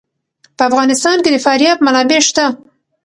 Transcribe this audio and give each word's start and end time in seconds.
په 0.57 0.63
افغانستان 0.69 1.17
کې 1.23 1.29
د 1.31 1.37
فاریاب 1.45 1.77
منابع 1.85 2.19
شته. 2.27 2.45